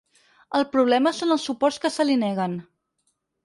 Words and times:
El 0.59 0.65
problema 0.75 1.11
són 1.19 1.37
els 1.37 1.47
suports 1.51 1.79
que 1.87 1.95
se 1.99 2.09
li 2.11 2.19
neguen. 2.25 2.61